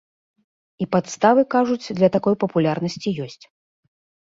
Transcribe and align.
І 0.85 0.87
падставы, 0.95 1.41
кажуць, 1.57 1.93
для 2.01 2.09
такой 2.17 2.35
папулярнасці 2.47 3.17
ёсць. 3.29 3.41